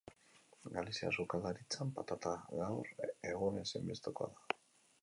[0.77, 2.91] Galiziar sukaldaritzan patata gaur
[3.35, 4.61] egun ezinbestekoa da.